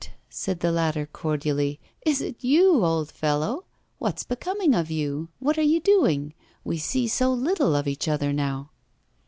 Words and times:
said 0.31 0.61
the 0.61 0.71
latter, 0.71 1.05
cordially, 1.05 1.79
'is 2.03 2.21
it 2.21 2.43
you, 2.43 2.83
old 2.83 3.11
fellow? 3.11 3.65
What's 3.99 4.23
becoming 4.23 4.73
of 4.73 4.89
you? 4.89 5.29
What 5.37 5.59
are 5.59 5.61
you 5.61 5.79
doing? 5.79 6.33
We 6.63 6.79
see 6.79 7.07
so 7.07 7.31
little 7.31 7.75
of 7.75 7.87
each 7.87 8.07
other 8.07 8.33
now. 8.33 8.71